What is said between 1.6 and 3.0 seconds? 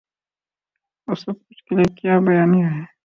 کے لیے کیا بیانیہ ہے۔